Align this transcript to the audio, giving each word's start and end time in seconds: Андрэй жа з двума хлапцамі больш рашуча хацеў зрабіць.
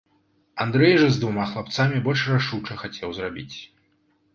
Андрэй 0.65 0.95
жа 1.01 1.09
з 1.11 1.21
двума 1.25 1.45
хлапцамі 1.51 2.03
больш 2.09 2.21
рашуча 2.33 2.73
хацеў 2.85 3.09
зрабіць. 3.23 3.57